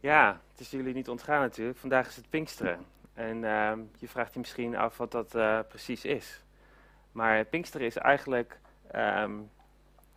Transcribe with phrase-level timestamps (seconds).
[0.00, 1.78] Ja, het is jullie niet ontgaan natuurlijk.
[1.78, 2.86] Vandaag is het Pinksteren.
[3.14, 6.44] En ehm, je vraagt je misschien af wat dat eh, precies is.
[7.12, 9.36] Maar Pinksteren is eigenlijk ehm,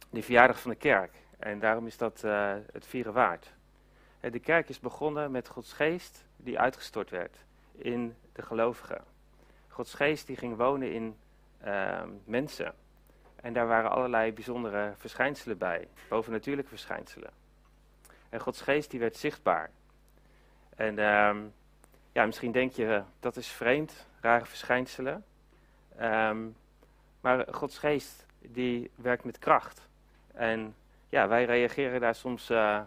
[0.10, 1.12] de verjaardag van de kerk.
[1.40, 3.54] En daarom is dat eh, het vieren waard.
[4.20, 7.38] Eh, de kerk is begonnen met Gods geest die uitgestort werd
[7.72, 9.04] in de gelovigen.
[9.68, 11.18] Gods geest die ging wonen in
[11.62, 12.74] ehm, mensen.
[13.36, 17.41] En daar waren allerlei bijzondere verschijnselen bij, bovennatuurlijke verschijnselen.
[18.32, 19.70] En Gods geest die werd zichtbaar.
[20.76, 21.38] En ehm,
[22.12, 25.26] ja, misschien denk je dat is vreemd, rare verschijnselen.
[25.98, 26.48] Ehm,
[27.22, 29.88] maar Gods geest die werkt met kracht.
[30.34, 30.76] En
[31.10, 32.82] ja, wij reageren daar soms uh,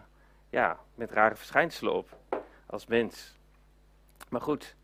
[0.49, 2.17] ja, met rare verschijnselen op
[2.65, 3.35] als mens.
[4.29, 4.75] Maar goed,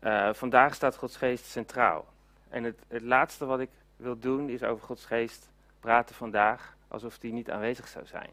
[0.00, 2.06] uh, vandaag staat Gods geest centraal.
[2.48, 5.48] En het, het laatste wat ik wil doen is over Gods geest
[5.80, 8.30] praten vandaag alsof die niet aanwezig zou zijn.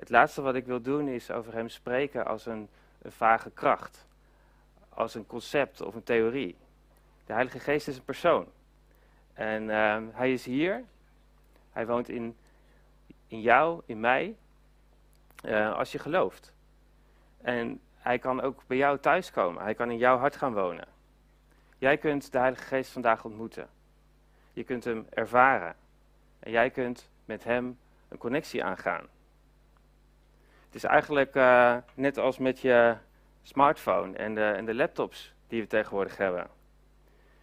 [0.00, 2.68] Het laatste wat ik wil doen is over hem spreken als een,
[3.04, 4.06] vage kracht,
[4.88, 6.56] als een concept of een theorie.
[7.26, 8.46] De Heilige Geest is een persoon.
[9.32, 10.84] En uh, hij is hier,
[11.72, 12.36] hij woont in,
[13.26, 14.36] in jou, in mij,
[15.44, 16.54] uh, als je gelooft.
[17.40, 20.88] En hij kan ook bij jou thuiskomen, hij kan in jouw hart gaan wonen.
[21.78, 23.68] Jij kunt de Heilige Geest vandaag ontmoeten.
[24.52, 25.76] Je kunt hem ervaren.
[26.38, 29.06] En jij kunt met hem een connectie aangaan.
[30.70, 32.96] Het is eigenlijk uh, net als met je
[33.42, 36.46] smartphone en de, en de, laptops die we tegenwoordig hebben.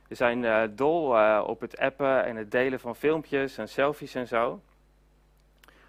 [0.08, 4.16] We zijn uh, dol uh, op het appen en het delen van filmpjes en selfies
[4.16, 4.62] en zo.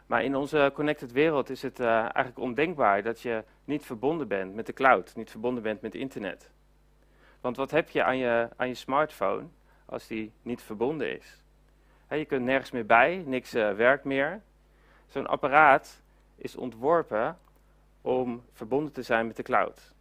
[0.06, 4.66] Maar in onze connected wereld is het eigenlijk ondenkbaar dat je niet verbonden bent met
[4.66, 6.50] de cloud, niet verbonden bent met internet.
[7.40, 9.46] Want wat heb je aan je, aan je smartphone
[9.84, 11.42] als die niet verbonden is?
[12.10, 14.40] Je kunt nergens meer bij, niks werkt meer.
[15.06, 16.02] Zo'n apparaat
[16.38, 17.38] is ontworpen
[18.00, 19.92] om verbonden te zijn met de cloud.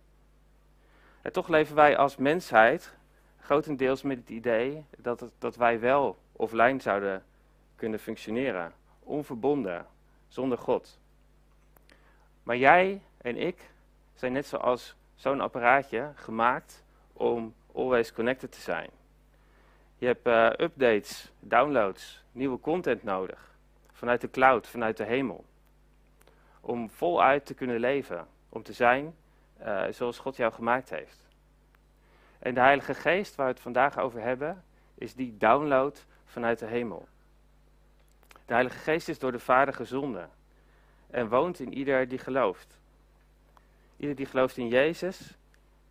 [1.21, 2.95] En toch leven wij als mensheid
[3.39, 7.23] grotendeels met het idee dat, dat wij wel offline zouden
[7.75, 9.85] kunnen functioneren, onverbonden,
[10.27, 10.99] zonder God.
[12.43, 13.69] Maar jij en ik
[14.13, 16.83] zijn net zoals zo'n apparaatje gemaakt
[17.13, 18.89] om always connected te zijn.
[19.97, 23.55] Je hebt uh, updates, downloads, nieuwe content nodig.
[23.91, 25.45] Vanuit de cloud, vanuit de hemel
[26.67, 29.15] om voluit te kunnen leven, om te zijn
[29.61, 31.25] uh, zoals God jou gemaakt heeft.
[32.39, 34.63] En de Heilige Geest, waar we het vandaag over hebben,
[34.93, 37.07] is die download vanuit de hemel.
[38.27, 40.29] De Heilige Geest is door de Vader gezonden
[41.09, 42.79] en woont in ieder die gelooft.
[43.97, 45.37] Ieder die gelooft in Jezus,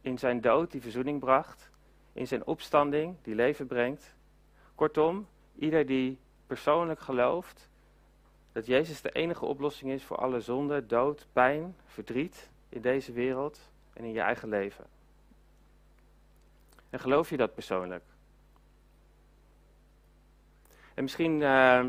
[0.00, 1.70] in zijn dood die verzoening bracht,
[2.12, 4.15] in zijn opstanding die leven brengt.
[4.75, 5.26] Kortom,
[5.59, 7.69] ieder die persoonlijk gelooft
[8.56, 13.70] dat Jezus de enige oplossing is voor alle zonde, dood, pijn, verdriet in deze wereld
[13.92, 14.86] en in je eigen leven.
[16.90, 18.04] En geloof je dat persoonlijk?
[20.94, 21.84] En misschien uh,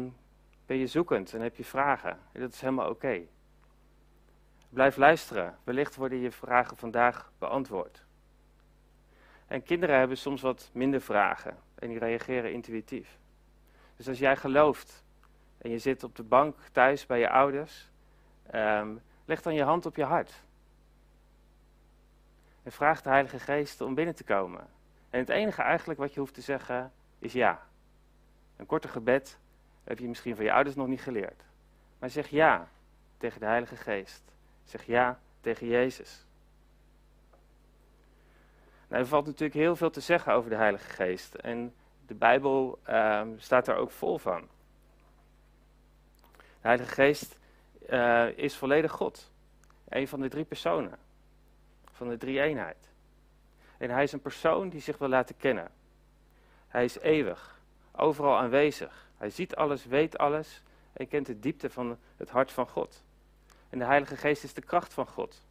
[0.66, 2.20] ben je zoekend en heb je vragen.
[2.32, 3.22] En dat is helemaal oké.
[4.70, 5.58] Blijf luisteren.
[5.64, 8.06] Wellicht worden je vragen vandaag beantwoord.
[9.48, 13.18] En kinderen hebben soms wat minder vragen en die reageren intuïtief.
[13.96, 15.06] Dus als jij gelooft
[15.68, 17.90] en je zit op de bank thuis bij je ouders,
[18.54, 20.34] um, leg dan je hand op je hart.
[22.64, 24.68] En vraag de Heilige Geest om binnen te komen.
[25.10, 27.62] En het enige eigenlijk wat je hoeft te zeggen is ja.
[28.56, 29.40] Een korte gebed
[29.84, 31.44] heb je misschien van je ouders nog niet geleerd.
[32.00, 32.68] Maar zeg ja
[33.18, 34.24] tegen de Heilige Geest.
[34.64, 36.26] Zeg ja tegen Jezus.
[38.88, 41.36] Nou, er valt natuurlijk heel veel te zeggen over de Heilige Geest.
[41.36, 41.74] En
[42.06, 44.48] de Bijbel um, staat er ook vol van.
[46.68, 47.38] De Heilige Geest
[47.90, 49.32] uh, is volledig God.
[49.90, 50.98] Een van de drie personen.
[51.92, 52.90] Van de drie eenheid.
[53.78, 55.72] En hij is een persoon die zich wil laten kennen.
[56.68, 57.62] Hij is eeuwig,
[57.96, 59.10] overal aanwezig.
[59.18, 60.64] Hij ziet alles, weet alles
[60.94, 63.04] en kent de diepte van het hart van God.
[63.70, 65.42] En de Heilige Geest is de kracht van God.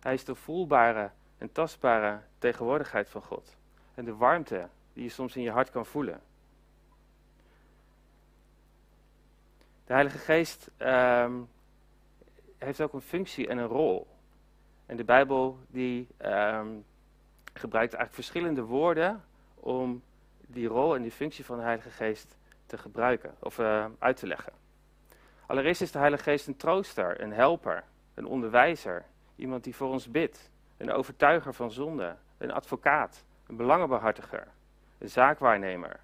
[0.00, 3.56] Hij is de voelbare en tastbare tegenwoordigheid van God.
[3.94, 6.20] En de warmte die je soms in je hart kan voelen.
[9.90, 11.48] De Heilige Geest um,
[12.58, 14.06] heeft ook een functie en een rol.
[14.86, 16.84] En de Bijbel die um,
[17.52, 20.02] gebruikt eigenlijk verschillende woorden om
[20.40, 24.26] die rol en die functie van de Heilige Geest te gebruiken of uh, uit te
[24.26, 24.52] leggen.
[25.46, 27.84] Allereerst is de Heilige Geest een trooster, een helper,
[28.14, 29.04] een onderwijzer,
[29.36, 34.46] iemand die voor ons bidt, een overtuiger van zonde, een advocaat, een belangenbehartiger,
[34.98, 36.00] een zaakwaarnemer,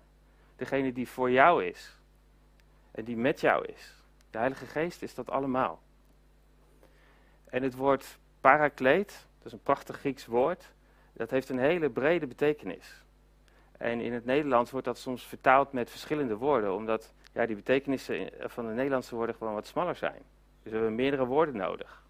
[0.57, 1.96] degene die voor jou is,
[2.97, 3.95] en die met jou is.
[4.31, 5.81] De Heilige Geest is dat allemaal.
[7.45, 10.73] En het woord parakleet, dat is een prachtig Grieks woord,
[11.13, 13.05] dat heeft een hele brede betekenis.
[13.79, 18.31] En in het Nederlands wordt dat soms vertaald met verschillende woorden, omdat ja, die betekenissen
[18.39, 20.23] van de Nederlandse woorden gewoon wat smaller zijn.
[20.63, 22.05] Dus we hebben meerdere woorden nodig.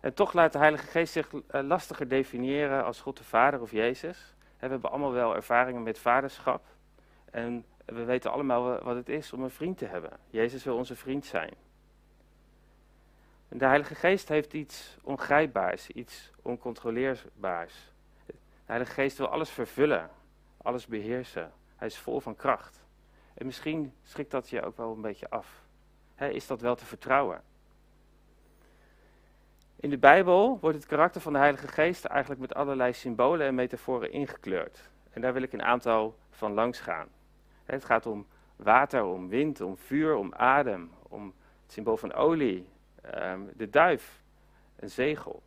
[0.00, 3.70] En toch laat de Heilige Geest zich eh, lastiger definiëren als God de Vader of
[3.70, 4.34] Jezus.
[4.38, 6.64] We hebben allemaal wel ervaringen met vaderschap.
[7.30, 10.10] En we weten allemaal wat het is om een vriend te hebben.
[10.30, 11.54] Jezus wil onze vriend zijn.
[13.48, 17.92] De Heilige Geest heeft iets ongrijpbaars, iets oncontroleerbaars.
[18.26, 18.34] De
[18.64, 20.10] Heilige Geest wil alles vervullen,
[20.62, 21.52] alles beheersen.
[21.76, 22.84] Hij is vol van kracht.
[23.34, 25.62] En misschien schrikt dat je ook wel een beetje af.
[26.16, 27.42] is dat wel te vertrouwen?
[29.76, 33.54] In de Bijbel wordt het karakter van de Heilige Geest eigenlijk met allerlei symbolen en
[33.54, 34.90] metaforen ingekleurd.
[35.10, 37.08] En daar wil ik een aantal van langs gaan.
[37.66, 38.26] Het gaat om
[38.56, 42.68] water, om wind, om vuur, om adem, om het symbool van olie,
[43.02, 44.22] ehm, de duif,
[44.76, 45.42] een zegel.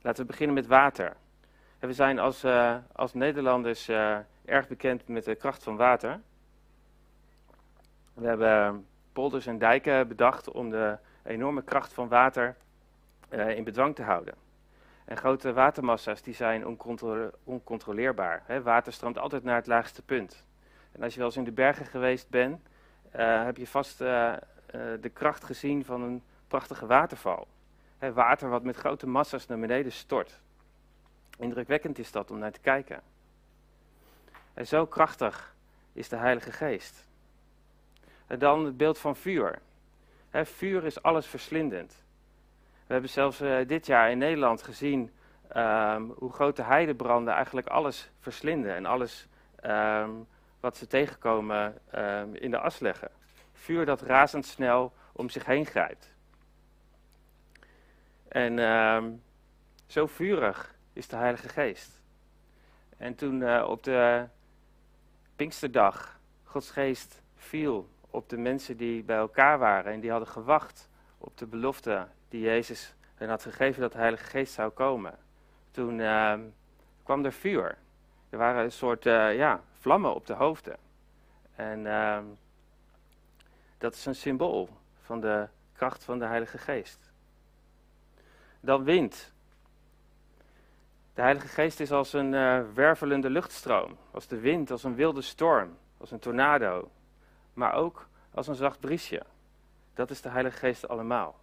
[0.00, 1.16] Laten we beginnen met water.
[1.78, 6.20] We zijn als, uh, als Nederlanders uh, erg bekend met de kracht van water.
[8.14, 12.56] We hebben polders en dijken bedacht om de enorme kracht van water
[13.30, 14.34] uh, in bedwang te houden.
[15.04, 16.66] En grote watermassa's die zijn
[17.44, 18.62] oncontroleerbaar.
[18.62, 20.44] Water stroomt altijd naar het laagste punt.
[20.96, 22.60] En als je wel eens in de bergen geweest bent,
[23.16, 24.34] uh, heb je vast uh,
[25.00, 27.46] de kracht gezien van een prachtige waterval.
[27.98, 30.40] Hè, water wat met grote massa's naar beneden stort.
[31.38, 33.00] Indrukwekkend is dat om naar te kijken.
[34.54, 35.54] En zo krachtig
[35.92, 37.06] is de Heilige Geest.
[38.26, 39.58] En dan het beeld van vuur.
[40.30, 42.04] Hè, vuur is alles verslindend.
[42.86, 45.10] We hebben zelfs dit jaar in Nederland gezien
[45.56, 49.28] um, hoe grote heidebranden eigenlijk alles verslinden en alles
[49.64, 50.26] um,
[50.60, 53.10] wat ze tegenkomen um, in de as leggen.
[53.52, 56.14] Vuur dat razendsnel om zich heen grijpt.
[58.28, 58.58] En
[59.86, 62.00] zo vurig is de Heilige Geest.
[62.96, 64.26] En toen uh, op de
[65.36, 70.88] Pinksterdag Gods Geest viel op de mensen die bij elkaar waren en die hadden gewacht
[71.18, 75.18] op de belofte die Jezus hen had gegeven dat de Heilige Geest zou komen.
[75.70, 76.34] Toen uh,
[77.02, 77.78] kwam er vuur.
[78.30, 80.76] Er waren een soort uh, ja, vlammen op de hoofden.
[81.54, 82.18] En uh,
[83.78, 84.68] dat is een symbool
[85.02, 87.10] van de kracht van de Heilige Geest.
[88.60, 89.32] Dan wind.
[91.14, 95.22] De Heilige Geest is als een uh, wervelende luchtstroom, als de wind, als een wilde
[95.22, 96.90] storm, als een tornado,
[97.54, 99.22] maar ook als een zacht briesje.
[99.94, 101.38] Dat is de Heilige Geest allemaal.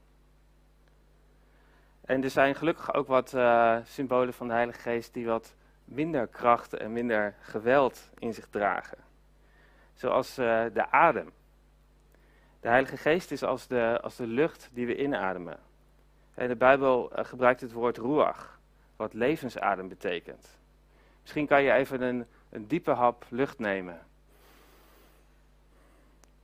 [2.06, 6.27] En er zijn gelukkig ook wat uh, symbolen van de Heilige Geest die wat minder
[6.27, 8.97] kracht en minder geweld in zich dragen.
[9.94, 11.31] Zoals uh, de adem.
[12.59, 15.59] De Heilige Geest is als de, als de lucht die we inademen.
[16.33, 18.59] En de Bijbel uh, gebruikt het woord ruach,
[18.95, 20.59] wat levensadem betekent.
[21.21, 24.00] Misschien kan je even een, een diepe hap lucht nemen.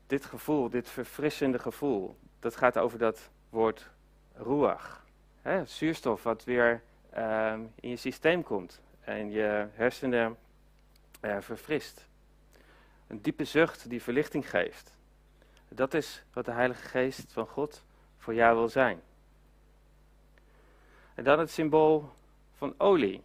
[0.08, 3.90] Dit gevoel, dit verfrissende gevoel, dat gaat over dat woord
[4.36, 5.00] ruach
[5.42, 10.38] hè, zuurstof wat weer ehm, in je systeem komt en je hersenen
[11.22, 12.08] uh, verfrist.
[13.08, 14.96] Een diepe zucht die verlichting geeft.
[15.68, 17.84] Dat is wat de Heilige Geest van God
[18.18, 19.02] voor jou wil zijn.
[21.16, 22.10] En dan het symbool
[22.54, 23.24] van olie.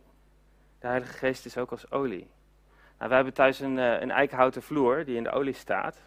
[0.78, 2.28] De Heilige Geest is ook als olie.
[2.98, 6.02] Nou, wij hebben thuis een, uh, een eikenhouten vloer die in de olie staat.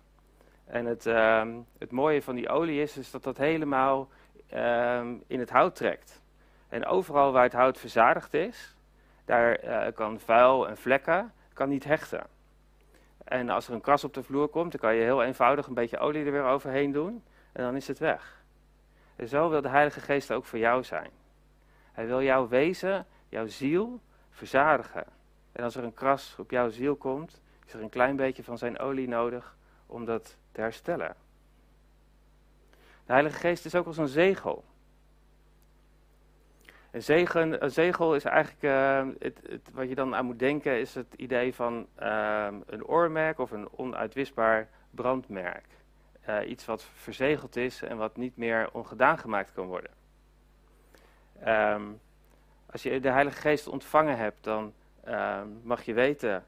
[0.66, 4.10] En het, uh, het mooie van die olie is, is dat dat helemaal
[4.50, 6.22] Ehm, in het hout trekt.
[6.70, 8.76] En overal waar het hout verzadigd is,
[9.28, 12.28] daar uh, kan vuil en vlekken kan niet hechten.
[13.24, 15.74] En als er een kras op de vloer komt, dan kan je heel eenvoudig een
[15.74, 18.44] beetje olie er weer overheen doen en dan is het weg.
[19.16, 21.10] En zo wil de Heilige Geest ook voor jou zijn.
[21.92, 24.00] Hij wil jouw wezen, jouw ziel
[24.32, 25.06] verzadigen.
[25.52, 28.58] En als er een kras op jouw ziel komt, is er een klein beetje van
[28.58, 29.56] zijn olie nodig
[29.86, 31.16] om dat te herstellen.
[33.06, 34.64] De Heilige Geest is ook als een zegel.
[37.06, 40.96] Een, een zegel is eigenlijk, uh, het, het, wat je dan aan moet denken, is
[40.96, 45.66] het idee van uh, een oormerk of een onuitwisbaar brandmerk.
[46.30, 49.92] Uh, iets wat verzegeld is en wat niet meer ongedaan gemaakt kan worden.
[51.48, 52.00] Um,
[52.72, 54.74] als je de Heilige Geest ontvangen hebt, dan
[55.04, 56.46] ehm, mag je weten,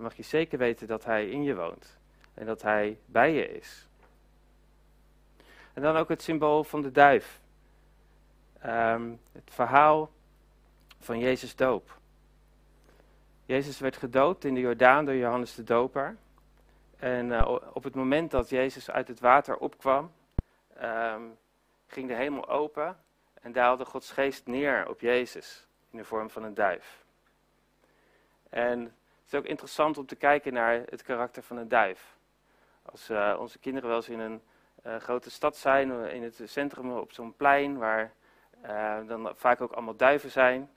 [0.00, 1.98] mag je zeker weten dat Hij in je woont.
[2.34, 3.88] En dat Hij bij je is.
[5.74, 7.40] En dan ook het symbool van de duif.
[8.66, 10.10] Um, het verhaal
[11.00, 11.98] van Jezus doop.
[13.44, 16.16] Jezus werd gedoopt in de Jordaan door Johannes de Doper.
[16.96, 20.12] En uh, op het moment dat Jezus uit het water opkwam,
[20.82, 21.38] um,
[21.86, 22.96] ging de hemel open
[23.42, 27.04] en daalde Gods geest neer op Jezus in de vorm van een duif.
[28.48, 32.16] En het is ook interessant om te kijken naar het karakter van een duif.
[32.82, 34.42] Als uh, onze kinderen wel eens in een
[34.86, 38.12] uh, grote stad zijn, in het centrum op zo'n plein, waar
[39.06, 40.70] dan vaak ook allemaal duiven zijn,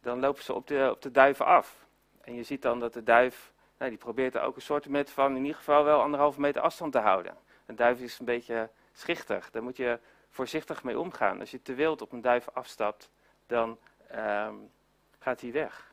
[0.00, 1.86] dan lopen ze op de, op de duiven af.
[2.20, 5.10] En je ziet dan dat de duif, nou, die probeert er ook een soort met
[5.10, 7.36] van in ieder geval wel anderhalve meter afstand te houden.
[7.66, 11.40] Een duif is een beetje schichtig, daar moet je voorzichtig mee omgaan.
[11.40, 13.10] Als je te wild op een duif afstapt,
[13.46, 13.78] dan
[14.14, 14.70] um,
[15.18, 15.92] gaat hij weg.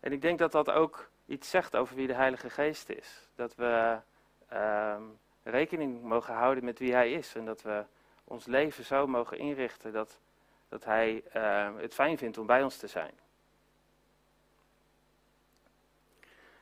[0.00, 3.28] En ik denk dat dat ook iets zegt over wie de Heilige Geest is.
[3.34, 3.98] Dat we
[4.52, 7.34] um, rekening mogen houden met wie Hij is.
[7.34, 7.84] En dat we
[8.24, 10.20] ons leven zo mogen inrichten dat,
[10.74, 13.12] dat Hij uh, het fijn vindt om bij ons te zijn.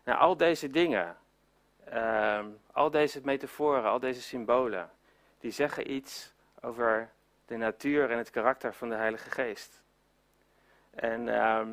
[0.05, 1.17] Nou, al deze dingen,
[1.93, 4.91] uh, al deze metaforen, al deze symbolen,
[5.39, 7.11] die zeggen iets over
[7.47, 9.83] de natuur en het karakter van de Heilige Geest.
[10.91, 11.67] En uh,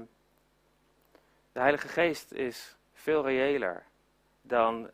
[1.51, 3.83] de Heilige Geest is veel reëler
[4.41, 4.91] dan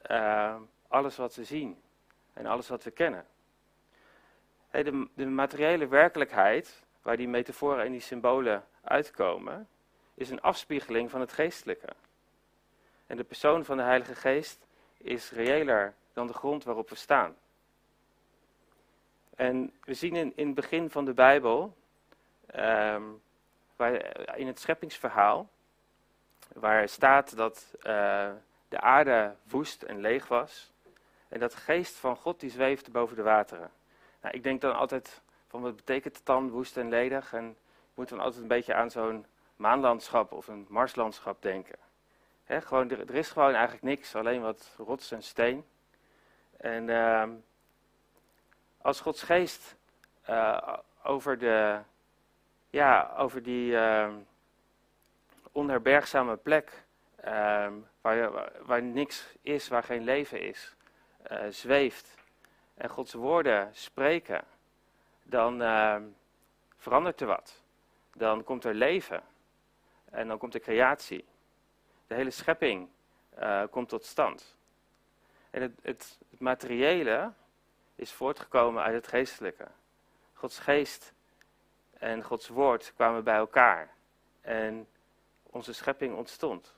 [0.87, 1.81] alles wat we zien
[2.33, 3.25] en alles wat we kennen.
[4.71, 9.67] de, de, materiële werkelijkheid, waar die metaforen en die symbolen uitkomen,
[10.13, 11.87] is een afspiegeling van het geestelijke.
[13.07, 17.35] En de persoon van de Heilige Geest is reëler dan de grond waarop we staan.
[19.35, 21.75] En we zien in, in het begin van de Bijbel,
[23.75, 25.49] waar, in het scheppingsverhaal,
[26.53, 27.83] waar staat dat uh,
[28.67, 30.71] de aarde woest en leeg was.
[31.27, 33.71] En dat de geest van God die zweefde boven de wateren.
[34.21, 35.23] Nou, ik denk dan altijd
[35.55, 37.33] van wat betekent het dan woest en ledig?
[37.33, 41.75] En ik moet dan altijd een beetje aan zo'n maanlandschap of een marslandschap denken.
[42.47, 45.65] Gewoon, er, is gewoon eigenlijk niks, alleen wat rots en steen.
[46.57, 47.23] En uh,
[48.81, 49.75] als Gods geest
[50.29, 51.79] uh, over, de,
[52.69, 54.13] ja, over die uh,
[55.51, 56.83] onherbergzame plek,
[57.15, 60.75] ehm, waar, waar, niks is, waar geen leven is,
[61.31, 62.15] uh, zweeft
[62.73, 64.43] en Gods woorden spreken,
[65.27, 65.95] dan uh,
[66.77, 67.61] verandert er wat.
[68.13, 69.23] Dan komt er leven
[70.11, 71.25] en dan komt er creatie.
[72.07, 72.89] De hele schepping
[73.39, 74.57] uh, komt tot stand.
[75.49, 77.33] En het, het, het, materiële
[77.95, 79.67] is voortgekomen uit het geestelijke.
[80.33, 81.13] Gods geest
[81.93, 83.93] en Gods woord kwamen bij elkaar.
[84.41, 84.87] En
[85.43, 86.73] onze schepping ontstond.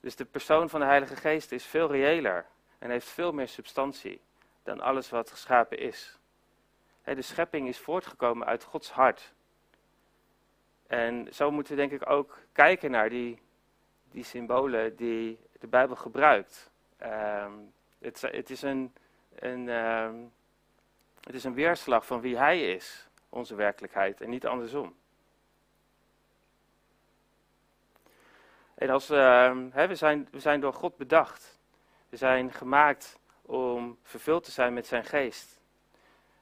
[0.00, 2.46] Dus de persoon van de Heilige Geest is veel reëler
[2.78, 4.20] en heeft veel meer substantie
[4.62, 6.19] dan alles wat geschapen is.
[7.04, 9.34] De schepping is voortgekomen uit Gods hart.
[10.86, 13.42] En zo moeten we denk ik ook kijken naar die,
[14.10, 16.70] die symbolen die de Bijbel gebruikt.
[17.02, 18.94] Um, het, het, is een,
[19.34, 20.32] een, um,
[21.20, 24.94] het is een weerslag van wie Hij is, onze werkelijkheid, en niet andersom.
[28.74, 31.58] En als, uh, we, zijn, we zijn door God bedacht.
[32.08, 35.59] We zijn gemaakt om vervuld te zijn met zijn geest.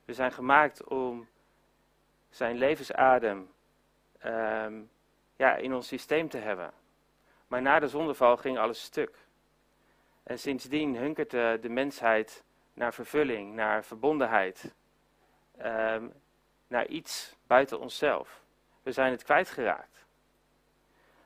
[0.09, 1.29] We zijn gemaakt om
[2.31, 3.51] zijn levensadem
[4.25, 4.91] um,
[5.37, 6.73] ja, in ons systeem te hebben.
[7.47, 9.17] Maar na de zondeval ging alles stuk.
[10.23, 14.75] En sindsdien hunkert de, de mensheid naar vervulling, naar verbondenheid,
[15.63, 16.13] um,
[16.67, 18.43] naar iets buiten onszelf.
[18.83, 20.05] We zijn het kwijtgeraakt.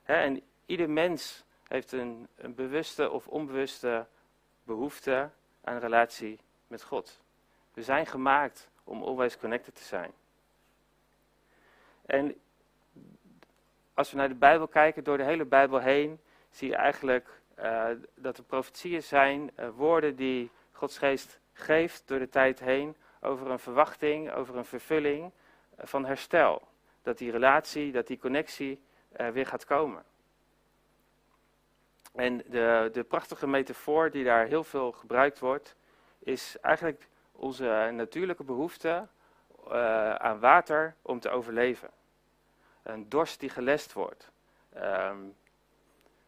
[0.02, 4.06] He, en ieder mens heeft een, een bewuste of onbewuste
[4.64, 5.30] behoefte
[5.64, 7.20] aan relatie met God.
[7.74, 10.12] We zijn gemaakt om always connected te zijn.
[12.06, 12.40] En
[13.94, 16.20] als we naar de Bijbel kijken, door de hele Bijbel heen,
[16.50, 22.18] zie je eigenlijk uh, dat er profetieën zijn, uh, woorden die Gods geest geeft door
[22.18, 26.62] de tijd heen, over een verwachting, over een vervulling uh, van herstel.
[27.02, 28.80] Dat die relatie, dat die connectie
[29.32, 30.04] weer gaat komen.
[32.14, 35.76] En de, de prachtige metafoor die daar heel veel gebruikt wordt,
[36.18, 39.06] is eigenlijk onze natuurlijke behoefte
[39.68, 41.90] uh, aan water om te overleven.
[42.82, 44.30] Een dorst die gelest wordt.
[44.76, 45.34] Um,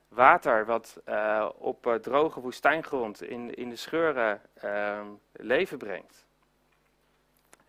[0.09, 6.27] water wat uh, op uh, droge woestijngrond in, in de scheuren um, leven brengt.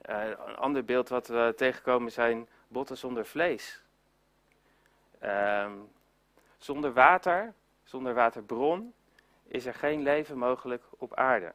[0.02, 3.82] een ander beeld wat we tegenkomen zijn botten zonder vlees.
[5.24, 5.92] Um,
[6.58, 7.54] zonder water
[7.86, 8.94] zonder waterbron
[9.48, 11.54] is er geen leven mogelijk op aarde.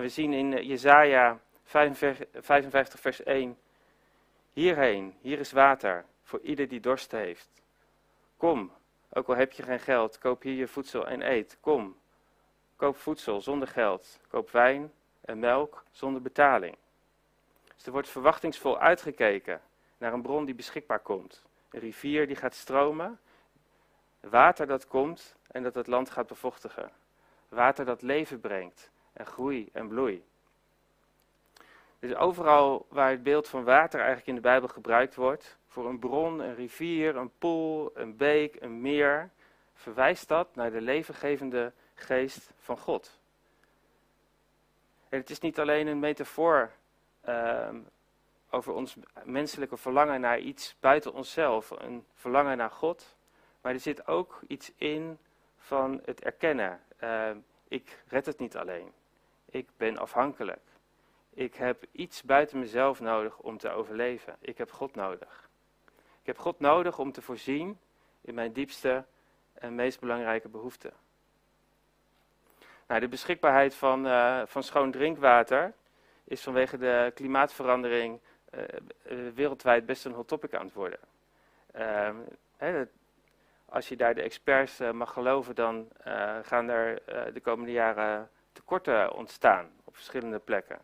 [0.00, 3.58] En we zien in eh, Jesaja 55 vers 1,
[4.52, 7.48] hierheen, hier is water voor ieder die dorst heeft.
[8.36, 8.72] Kom,
[9.12, 11.56] ook al heb je geen geld, koop hier je voedsel en eet.
[11.60, 11.96] Kom,
[12.76, 16.76] koop voedsel zonder geld, koop wijn en melk zonder betaling.
[17.74, 19.60] Dus er wordt verwachtingsvol uitgekeken
[19.98, 21.44] naar een bron die beschikbaar komt.
[21.70, 23.18] Een rivier die gaat stromen,
[24.20, 26.90] water dat komt en dat het land gaat bevochtigen.
[27.48, 30.24] Water dat leven brengt en groei en bloei.
[31.98, 35.98] Dus overal waar het beeld van water eigenlijk in de Bijbel gebruikt wordt, voor een
[35.98, 39.30] bron, een rivier, een poel, een beek, een meer,
[39.74, 43.18] verwijst dat naar de levengevende geest van God.
[45.08, 46.70] En het is niet alleen een metafoor
[47.28, 47.68] uh,
[48.50, 53.16] over ons menselijke verlangen naar iets buiten onszelf, een verlangen naar God,
[53.60, 55.18] maar er zit ook iets in
[55.58, 56.80] van het erkennen.
[57.02, 57.30] Uh,
[57.68, 58.92] ik red het niet alleen.
[59.50, 60.60] Ik ben afhankelijk.
[61.30, 64.36] Ik heb iets buiten mezelf nodig om te overleven.
[64.40, 65.48] Ik heb God nodig.
[66.20, 67.78] Ik heb God nodig om te voorzien
[68.20, 69.04] in mijn diepste
[69.54, 70.92] en meest belangrijke behoeften.
[72.86, 75.72] Nou, de beschikbaarheid van, uh, van schoon drinkwater
[76.24, 78.20] is vanwege de klimaatverandering
[78.54, 78.62] uh,
[79.34, 81.00] wereldwijd best een hot topic aan het worden.
[81.72, 82.16] Ehm,
[83.64, 85.88] als je daar de experts mag geloven, dan
[86.42, 87.02] gaan er
[87.32, 90.78] de komende jaren tekorten ontstaan op verschillende plekken.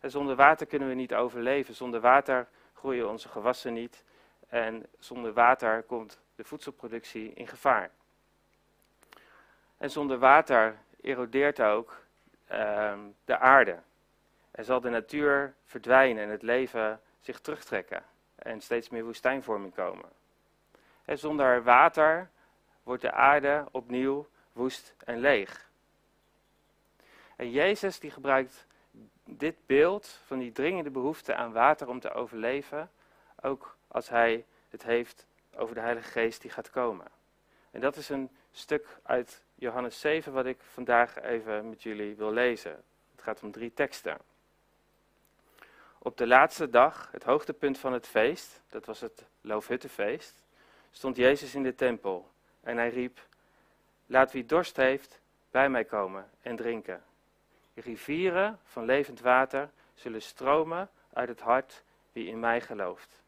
[0.00, 1.74] En zonder water kunnen we niet overleven.
[1.74, 4.04] Zonder water groeien onze gewassen niet.
[4.48, 7.90] En zonder water komt de voedselproductie in gevaar.
[9.76, 12.04] En zonder water erodeert ook
[12.52, 13.78] uh, de aarde.
[14.50, 18.02] En zal de natuur verdwijnen en het leven zich terugtrekken.
[18.34, 20.08] En steeds meer woestijnvorming komen.
[21.04, 22.30] En zonder water
[22.82, 25.69] wordt de aarde opnieuw woest en leeg.
[27.40, 28.66] En Jezus die gebruikt
[29.24, 32.90] dit beeld van die dringende behoefte aan water om te overleven,
[33.42, 37.06] ook als hij het heeft over de Heilige Geest die gaat komen.
[37.70, 42.32] En dat is een stuk uit Johannes 7 wat ik vandaag even met jullie wil
[42.32, 42.82] lezen.
[43.10, 44.18] Het gaat om drie teksten.
[45.98, 50.34] Op de laatste dag, het hoogtepunt van het feest, dat was het Loofhuttenfeest,
[50.90, 53.26] stond Jezus in de tempel en hij riep,
[54.06, 57.08] laat wie dorst heeft bij mij komen en drinken.
[57.74, 63.22] Rivieren van levend water zullen stromen uit het hart wie in mij gelooft.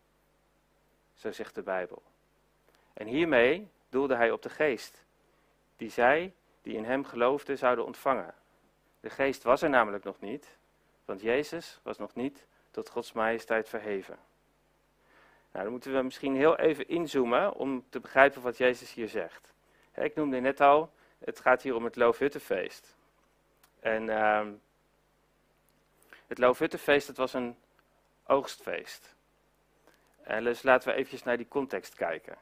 [1.15, 2.03] Zo zegt de Bijbel.
[2.93, 5.05] En hiermee doelde hij op de geest,
[5.77, 8.35] die zij die in hem geloofden zouden ontvangen.
[9.01, 10.57] De geest was er namelijk nog niet,
[11.05, 14.19] want Jezus was nog niet tot Gods majesteit verheven.
[15.53, 19.53] Nou, dan moeten we misschien heel even inzoomen om te begrijpen wat Jezus hier zegt.
[19.95, 22.97] Ik noemde net al, het gaat hier om het Loofhuttenfeest.
[23.83, 24.47] En uh,
[26.27, 27.57] het Loofhuttenfeest, dat was een
[28.27, 29.15] oogstfeest.
[30.23, 32.37] En dus laten we eventjes naar die context kijken.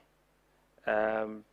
[0.88, 1.44] Um,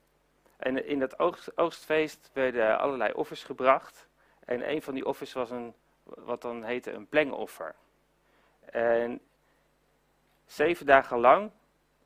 [0.57, 4.07] en in dat oogst, oogstfeest werden allerlei offers gebracht.
[4.45, 5.73] En een van die offers was een,
[6.03, 7.75] wat dan heette een plengoffer.
[8.65, 9.21] En
[10.45, 11.51] zeven dagen lang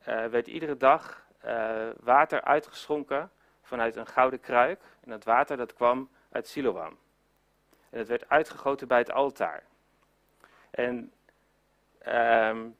[0.07, 4.81] uh, werd iedere dag uh, water uitgeschonken vanuit een gouden kruik.
[5.01, 6.97] En dat water dat kwam uit Siloam.
[7.91, 9.63] En het werd uitgegoten bij het altaar.
[10.71, 11.11] En
[12.07, 12.77] um,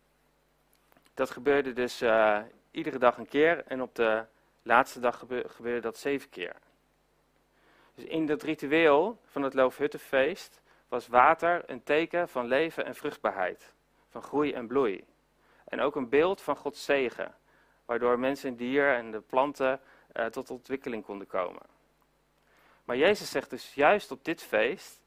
[1.14, 2.40] dat gebeurde dus uh,
[2.72, 3.64] iedere dag een keer.
[3.68, 4.26] En op de
[4.64, 6.56] laatste dag gebeurde dat zeven keer.
[7.96, 13.74] Dus in dat ritueel van het Loofhuttenfeest was water een teken van leven en vruchtbaarheid.
[14.10, 15.04] Van groei en bloei.
[15.66, 17.36] En ook een beeld van Gods zegen.
[17.86, 19.80] Waardoor mensen en dieren en de planten
[20.14, 21.62] uh, tot ontwikkeling konden komen.
[22.84, 25.01] Maar Jezus zegt dus juist op dit feest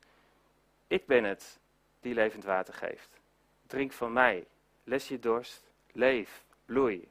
[0.87, 1.59] ik ben het
[2.01, 3.21] die levend water geeft.
[3.67, 4.47] Drink van mij,
[4.85, 7.09] les je dorst, leef, bloei.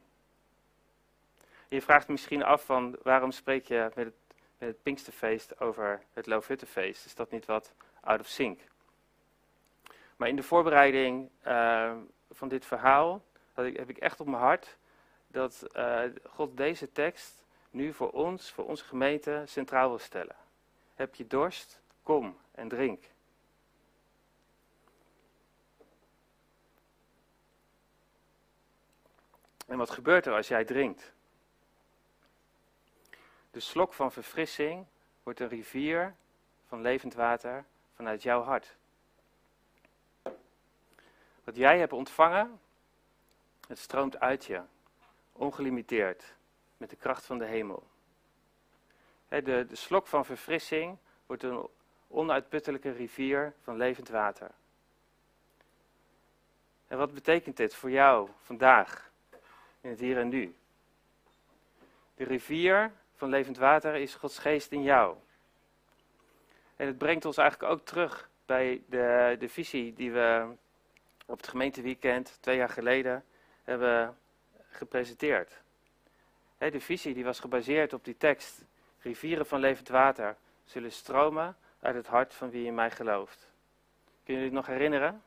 [1.68, 4.14] Je vraagt misschien af van waarom spreek je met het,
[4.58, 7.04] met het Pinksterfeest over het Loofhuttenfeest?
[7.04, 8.60] Is dat niet wat out of sync?
[10.16, 11.96] Maar in de voorbereiding uh,
[12.30, 13.22] van dit verhaal
[13.62, 14.76] ik, heb ik echt op mijn hart
[15.26, 20.36] dat uh, God deze tekst nu voor ons, voor onze gemeente, centraal wil stellen.
[20.94, 21.80] Heb je dorst?
[22.02, 23.04] Kom en drink.
[29.66, 31.12] En wat gebeurt er als jij drinkt?
[33.50, 34.86] De slok van verfrissing
[35.22, 36.14] wordt een rivier
[36.66, 38.76] van levend water vanuit jouw hart.
[41.44, 42.60] Wat jij hebt ontvangen,
[43.68, 44.62] het stroomt uit je,
[45.32, 46.34] ongelimiteerd,
[46.76, 47.86] met de kracht van de hemel.
[49.28, 51.68] De, de slok van verfrissing wordt een
[52.08, 54.50] onuitputtelijke rivier van levend water.
[56.86, 59.12] En wat betekent dit voor jou vandaag?
[59.84, 60.54] In het hier en nu.
[62.14, 65.16] De rivier van levend water is Gods geest in jou.
[66.76, 70.54] En het brengt ons eigenlijk ook terug bij de, de visie die we
[71.26, 73.24] op het gemeenteweekend twee jaar geleden
[73.64, 74.18] hebben
[74.68, 75.62] gepresenteerd.
[76.58, 78.64] de visie die was gebaseerd op die tekst.
[79.00, 83.50] Rivieren van levend water zullen stromen uit het hart van wie in mij gelooft.
[84.24, 85.22] Kun je het nog herinneren?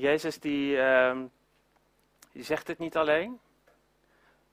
[0.00, 1.26] Jezus die, ehm,
[2.32, 3.40] die zegt het niet alleen,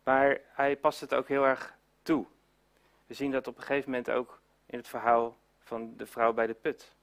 [0.04, 2.26] maar hij past het ook heel erg toe.
[3.06, 6.48] We zien dat op een gegeven moment ook in het verhaal van de vrouw bij
[6.48, 6.96] de put.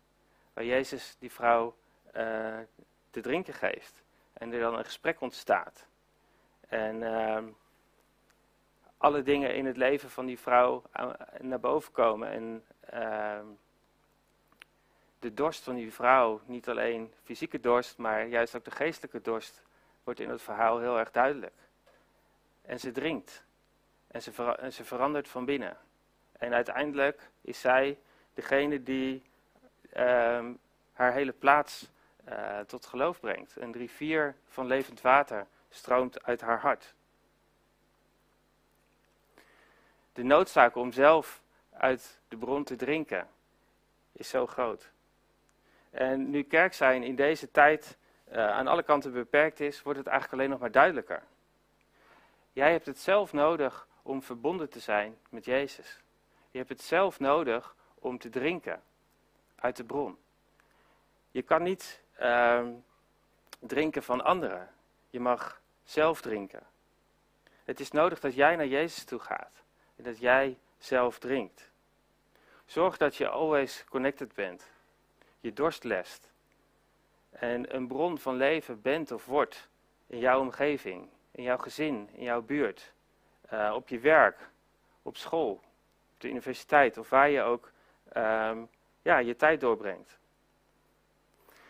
[0.52, 1.76] Waar Jezus die vrouw
[2.16, 2.58] uh,
[3.10, 4.02] te drinken geeft.
[4.32, 5.86] En er dan een gesprek ontstaat.
[6.68, 7.42] En uh,
[8.96, 10.82] alle dingen in het leven van die vrouw
[11.40, 12.30] naar boven komen.
[12.30, 13.40] En uh,
[15.20, 19.62] de dorst van die vrouw, niet alleen fysieke dorst, maar juist ook de geestelijke dorst,
[20.04, 21.54] wordt in het verhaal heel erg duidelijk.
[22.62, 23.44] En ze drinkt.
[24.06, 25.76] En ze, ze verandert van binnen.
[26.32, 27.98] En uiteindelijk is zij
[28.34, 29.22] degene die
[29.92, 30.52] ehm,
[30.92, 31.90] haar hele plaats
[32.28, 33.56] uh, tot geloof brengt.
[33.56, 36.94] Een rivier van levend water stroomt uit haar hart.
[40.12, 43.28] De noodzaak om zelf uit de bron te drinken
[44.12, 44.90] is zo groot.
[45.90, 47.98] En nu kerk zijn in deze tijd
[48.32, 51.22] uh, aan alle kanten beperkt is, wordt het eigenlijk alleen nog maar duidelijker.
[52.52, 56.00] Jij hebt het zelf nodig om verbonden te zijn met Jezus.
[56.50, 58.82] Je hebt het zelf nodig om te drinken
[59.54, 60.18] uit de bron.
[61.30, 62.66] Je kan niet uh,
[63.58, 64.70] drinken van anderen.
[65.10, 66.66] Je mag zelf drinken.
[67.64, 69.62] Het is nodig dat jij naar Jezus toe gaat
[69.96, 71.70] en dat jij zelf drinkt.
[72.66, 74.70] Zorg dat je always connected bent.
[75.40, 76.32] Je dorst lest.
[77.30, 79.68] En een bron van leven bent of wordt
[80.06, 82.92] in jouw omgeving, in jouw gezin, in jouw buurt,
[83.52, 84.50] uh, op je werk,
[85.02, 85.50] op school,
[86.14, 87.72] op de universiteit of waar je ook
[88.16, 88.68] um,
[89.02, 90.18] ja, je tijd doorbrengt.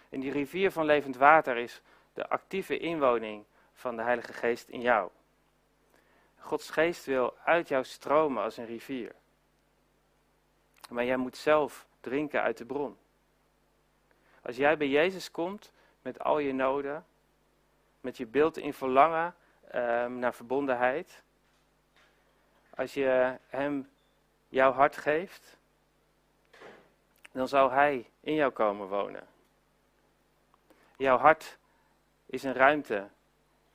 [0.09, 4.81] En die rivier van levend water is de actieve inwoning van de Heilige Geest in
[4.81, 5.11] jou.
[6.39, 9.15] Gods geest wil uit jou stromen als een rivier.
[10.89, 12.97] Maar jij moet zelf drinken uit de bron.
[14.43, 15.73] Als jij bij Jezus komt
[16.03, 17.07] met al je noden,
[18.01, 19.35] met je beeld in verlangen
[19.75, 21.23] um, naar verbondenheid,
[22.75, 23.91] als je Hem
[24.49, 25.57] jouw hart geeft,
[27.33, 29.27] dan zal Hij in jou komen wonen.
[30.97, 31.59] Jouw hart
[32.27, 33.09] is een ruimte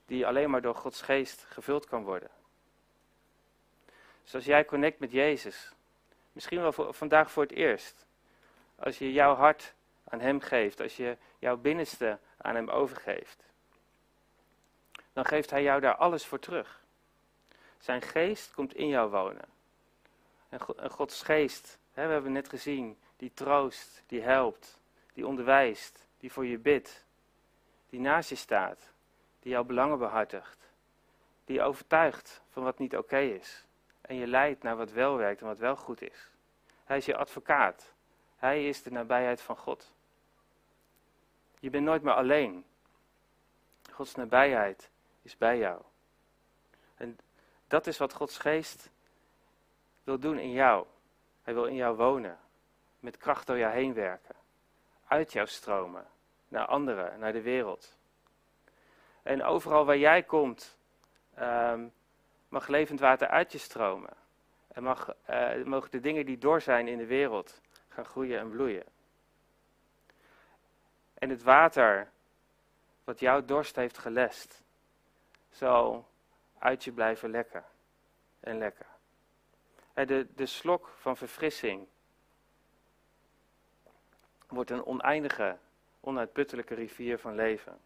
[0.05, 2.29] die alleen maar door Gods geest gevuld kan worden.
[4.23, 5.71] Dus als jij connect met Jezus,
[6.31, 8.05] misschien wel voor, vandaag voor het eerst,
[8.75, 9.73] als je jouw hart
[10.15, 13.43] aan Hem geeft, als je jouw binnenste aan Hem overgeeft,
[15.13, 16.83] dan geeft Hij jou daar alles voor terug.
[17.79, 19.45] Zijn geest komt in jou wonen.
[20.49, 24.79] En Gods geest, hè, we hebben net gezien, die troost, die helpt,
[25.13, 27.05] die onderwijst, die voor je bidt,
[27.89, 28.91] die naast je staat,
[29.39, 30.69] die jouw belangen behartigt,
[31.45, 33.65] die overtuigt van wat niet oké is
[34.01, 36.29] en je leidt naar wat wel werkt en wat wel goed is.
[36.83, 37.93] Hij is je advocaat.
[38.35, 39.94] Hij is de nabijheid van God.
[41.59, 42.65] Je bent nooit meer alleen.
[43.91, 44.89] Gods nabijheid
[45.21, 45.81] is bij jou.
[46.95, 47.17] En
[47.67, 48.89] dat is wat Gods geest
[50.03, 50.85] wil doen in jou.
[51.43, 52.39] Hij wil in jou wonen,
[52.99, 54.35] met kracht door jou heen werken,
[55.07, 56.05] uit jou stromen,
[56.47, 57.97] naar anderen, naar de wereld.
[59.23, 60.77] En overal waar jij komt,
[61.39, 61.93] um,
[62.49, 64.13] mag levend water uit je stromen.
[64.67, 68.49] En mag, uh, mogen de dingen die door zijn in de wereld gaan groeien en
[68.49, 68.83] bloeien.
[71.15, 72.11] En het water
[73.03, 74.63] wat jouw dorst heeft gelest,
[75.49, 76.07] zal
[76.57, 77.65] uit je blijven lekken
[78.39, 78.85] en lekker.
[79.93, 81.87] De, de slok van verfrissing
[84.47, 85.57] wordt een oneindige,
[85.99, 87.79] onuitputtelijke rivier van leven.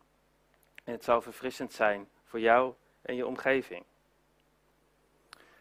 [0.83, 3.85] En het zal verfrissend zijn voor jou en je omgeving.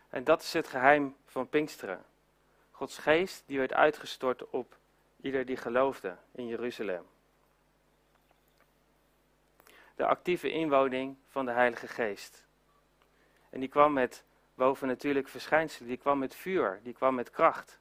[0.09, 2.05] En dat is het geheim van Pinksteren.
[2.71, 4.77] Gods geest die werd uitgestort op
[5.21, 7.07] ieder die geloofde in Jeruzalem.
[9.99, 12.47] De actieve inwoning van de Heilige Geest.
[13.51, 17.81] En die kwam met bovennatuurlijk verschijnselen, die kwam met vuur, die kwam met kracht.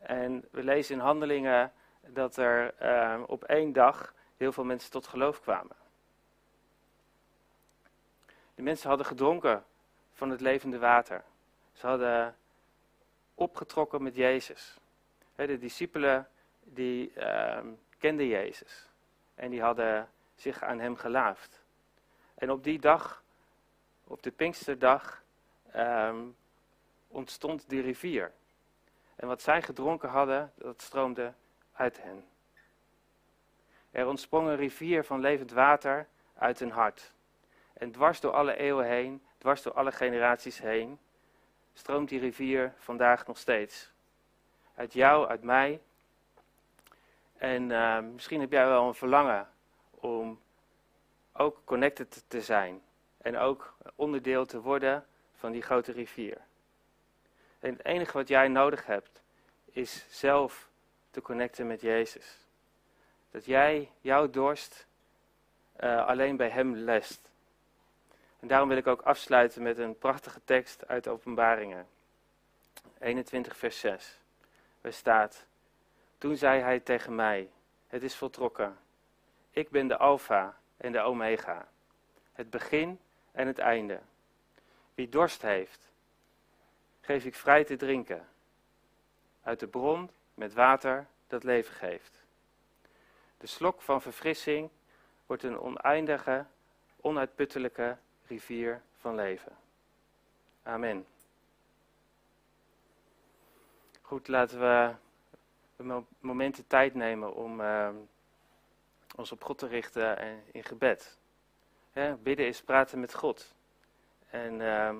[0.00, 1.72] En we lezen in handelingen
[2.06, 5.76] dat er uh, op één dag heel veel mensen tot geloof kwamen.
[8.54, 9.64] De mensen hadden gedronken
[10.12, 11.24] van het levende water.
[11.72, 12.36] Ze hadden
[13.34, 14.76] opgetrokken met Jezus.
[15.34, 16.28] de discipelen
[16.60, 17.58] die uh,
[17.98, 18.88] kenden Jezus.
[19.34, 20.08] En die hadden
[20.40, 21.62] zich aan hem gelaafd.
[22.34, 23.22] En op die dag,
[24.04, 25.22] op de Pinksterdag,
[25.76, 26.36] um,
[27.08, 28.32] ontstond die rivier.
[29.16, 31.32] En wat zij gedronken hadden, dat stroomde
[31.72, 32.26] uit hen.
[33.90, 37.12] Er ontsprong een rivier van levend water uit hun hart.
[37.72, 40.98] En dwars door alle eeuwen heen, dwars door alle generaties heen,
[41.72, 43.92] stroomt die rivier vandaag nog steeds.
[44.74, 45.80] Uit jou, uit mij.
[47.36, 49.48] En uh, misschien heb jij wel een verlangen
[50.00, 50.40] om
[51.32, 52.82] ook connected te zijn.
[53.18, 56.38] En ook onderdeel te worden van die grote rivier.
[57.58, 59.22] En het enige wat jij nodig hebt,
[59.72, 60.68] is zelf
[61.10, 62.36] te connecten met Jezus.
[63.30, 64.86] Dat jij jouw dorst
[65.80, 67.30] uh, alleen bij Hem lest.
[68.40, 71.86] En daarom wil ik ook afsluiten met een prachtige tekst uit de Openbaringen.
[72.98, 74.20] 21 vers 6.
[74.80, 75.46] Waar staat,
[76.18, 77.50] toen zei hij tegen mij,
[77.86, 78.76] het is voltrokken.
[79.58, 81.68] Ik ben de Alpha en de Omega.
[82.32, 83.00] Het begin
[83.32, 84.00] en het einde.
[84.94, 85.90] Wie dorst heeft,
[87.00, 88.28] geef ik vrij te drinken.
[89.42, 92.22] Uit de bron met water dat leven geeft.
[93.38, 94.70] De slok van verfrissing
[95.26, 96.44] wordt een oneindige,
[97.00, 99.56] onuitputtelijke rivier van leven.
[100.62, 101.06] Amen.
[104.00, 104.94] Goed, laten we
[105.76, 107.88] een momenten tijd nemen om uh,
[109.16, 111.18] ons op God te richten en in gebed.
[112.18, 113.54] bidden is praten met God.
[114.30, 114.94] En uh,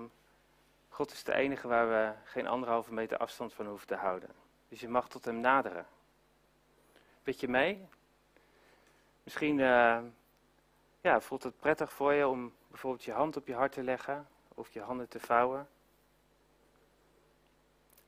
[0.89, 4.31] God is de enige waar we geen anderhalve meter afstand van hoeven te houden.
[4.69, 5.87] Dus je mag tot hem naderen.
[7.23, 7.89] Bid je mee?
[9.23, 10.01] Misschien uh,
[11.01, 14.29] ja, voelt het prettig voor je om bijvoorbeeld je hand op je hart te leggen
[14.55, 15.69] of je handen te vouwen.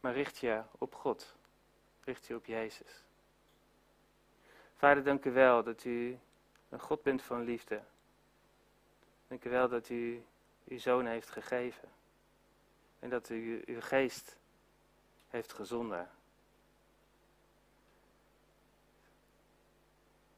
[0.00, 1.36] Maar richt je op God.
[2.04, 3.04] Richt je op Jezus.
[4.80, 6.18] Vader, dank u wel dat u
[6.68, 7.82] een God bent van liefde.
[9.28, 10.24] Dank u wel dat u
[10.68, 11.88] uw zoon heeft gegeven.
[12.98, 14.36] En dat u uw geest
[15.28, 16.10] heeft gezonden.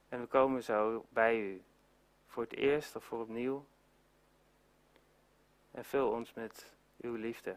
[0.08, 1.62] En we komen zo bij u
[2.26, 3.66] voor het eerst of voor opnieuw.
[5.70, 7.56] En vul ons met uw liefde.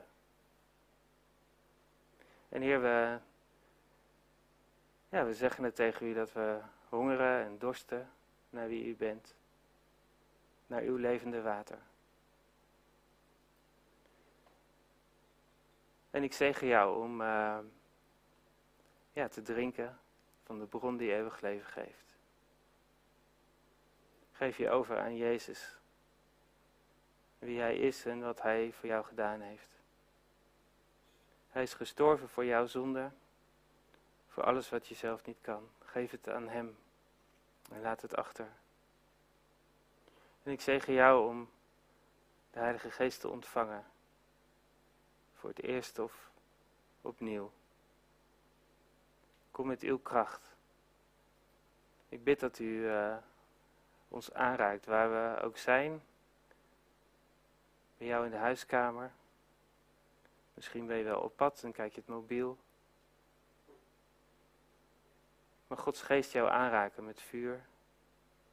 [2.50, 3.20] En Heer, we,
[5.10, 8.10] ja, we zeggen het tegen u dat we hongeren en dorsten
[8.50, 9.36] naar wie u bent.
[10.68, 11.80] Naar uw levende water.
[16.12, 17.60] En ik zegen jou om uh,
[19.12, 20.00] ja, te drinken
[20.44, 22.18] van de bron die eeuwig leven geeft.
[24.32, 25.80] Geef je over aan Jezus.
[27.40, 29.70] Wie Hij is en wat Hij voor jou gedaan heeft.
[31.50, 33.12] Hij is gestorven voor jouw zonde.
[34.28, 35.70] Voor alles wat je zelf niet kan.
[35.96, 36.78] Geef het aan Hem.
[37.72, 38.48] En laat het achter.
[40.44, 41.50] En ik zegen jou om
[42.52, 43.86] de Heilige Geest te ontvangen.
[45.34, 46.32] Voor het eerst of
[47.02, 47.52] opnieuw.
[49.52, 50.56] Kom met uw kracht.
[52.10, 53.18] Ik bid dat u uh,
[54.08, 56.04] ons aanraakt waar we ook zijn.
[57.98, 59.12] Bij jou in de huiskamer.
[60.54, 62.58] Misschien ben je wel op pad en kijk je het mobiel.
[65.76, 67.66] Maar Gods geest jou aanraken met vuur,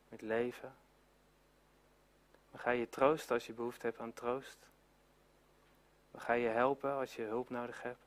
[0.08, 0.74] met leven.
[2.50, 4.58] Maar ga je troosten als je behoefte hebt aan troost.
[6.10, 8.04] Maar ga je helpen als je hulp nodig hebt.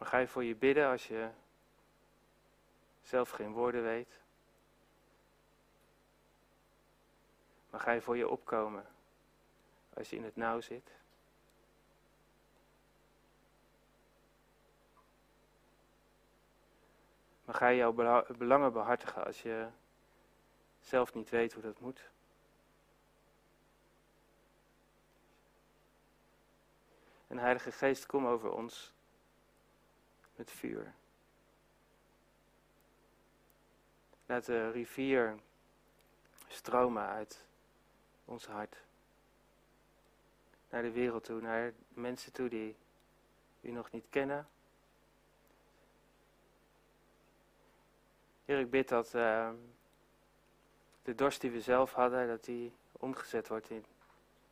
[0.00, 1.30] Ga je voor je bidden als je
[3.02, 4.20] zelf geen woorden weet.
[7.72, 8.86] Ga je voor je opkomen
[9.94, 11.01] als je in het nauw zit?
[17.52, 19.68] Maar ga je jouw belangen behartigen als je
[20.80, 22.10] zelf niet weet hoe dat moet?
[27.26, 28.92] En Heilige Geest, kom over ons
[30.34, 30.94] met vuur.
[34.26, 35.38] Laat de rivier
[36.48, 37.44] stromen uit
[38.24, 38.76] ons hart.
[40.70, 42.76] Naar de wereld toe, naar mensen toe die
[43.60, 44.48] u nog niet kennen.
[48.44, 49.50] Heer, ik bid dat uh,
[51.02, 53.84] de dorst die we zelf hadden, dat die omgezet wordt in,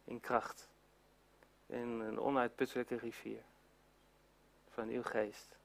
[0.04, 0.68] in kracht.
[1.66, 3.42] In een onuitputtelijke rivier
[4.68, 5.56] van uw geest.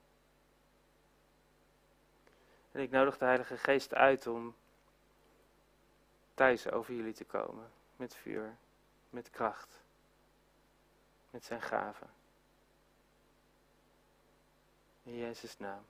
[2.72, 4.54] En ik nodig de Heilige Geest uit om
[6.34, 7.70] thuis over jullie te komen.
[7.96, 8.56] Met vuur,
[9.10, 9.80] met kracht,
[11.30, 12.10] met zijn gaven.
[15.02, 15.84] In Jezus' naam.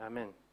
[0.00, 0.45] Amen.